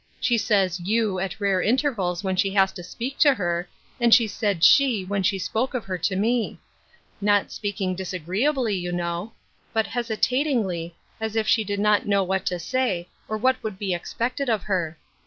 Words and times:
She 0.19 0.35
says' 0.39 0.79
you' 0.83 1.19
at 1.19 1.39
rare 1.39 1.61
intervals 1.61 2.23
when 2.23 2.35
she 2.35 2.49
has 2.55 2.71
to 2.71 2.81
speak 2.83 3.19
to 3.19 3.35
her, 3.35 3.69
and 3.99 4.11
she 4.11 4.25
said' 4.25 4.63
she,' 4.63 5.05
when 5.05 5.21
she 5.21 5.37
spoke 5.37 5.75
of 5.75 5.85
her 5.85 5.99
to 5.99 6.15
me; 6.15 6.57
not 7.21 7.51
speaking 7.51 7.93
disagreeably 7.93 8.73
you 8.75 8.91
know, 8.91 9.33
but 9.73 9.85
hesitatingl}^, 9.85 10.93
as 11.19 11.35
if 11.35 11.47
she 11.47 11.63
did 11.63 11.79
not 11.79 12.07
know 12.07 12.23
what 12.23 12.47
to 12.47 12.57
say, 12.57 13.09
or 13.29 13.37
what 13.37 13.61
would 13.61 13.77
be 13.77 13.93
expected 13.93 14.49
of 14.49 14.63
her. 14.63 14.97